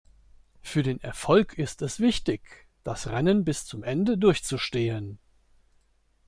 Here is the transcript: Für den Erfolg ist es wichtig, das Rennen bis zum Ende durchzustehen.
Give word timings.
Für 0.63 0.81
den 0.81 0.99
Erfolg 1.01 1.59
ist 1.59 1.83
es 1.83 1.99
wichtig, 1.99 2.65
das 2.83 3.05
Rennen 3.05 3.45
bis 3.45 3.65
zum 3.67 3.83
Ende 3.83 4.17
durchzustehen. 4.17 5.19